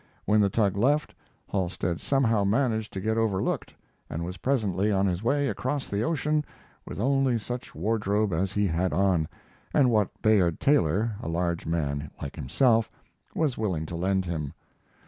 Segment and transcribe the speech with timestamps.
[0.25, 1.13] When the tug left,
[1.51, 3.75] Halstead somehow managed to get overlooked,
[4.09, 6.43] and was presently on his way across the ocean
[6.87, 9.27] with only such wardrobe as he had on,
[9.75, 12.89] and what Bayard Taylor, a large man like himself,
[13.35, 14.53] was willing to lend him.